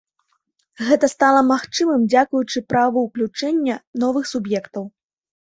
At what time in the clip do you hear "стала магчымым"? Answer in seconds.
1.15-2.01